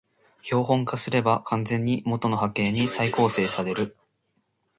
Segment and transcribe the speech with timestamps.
[0.41, 3.95] 標本化すれば完全に元の波形に再構成される